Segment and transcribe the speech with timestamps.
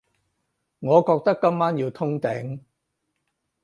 [0.79, 2.61] 我覺得今晚要通頂